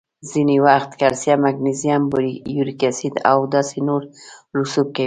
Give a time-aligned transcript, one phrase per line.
[0.29, 2.03] ځینې وخت کلسیم، مګنیزیم،
[2.55, 4.01] یوریک اسید او داسې نور
[4.57, 4.99] رسوب کوي.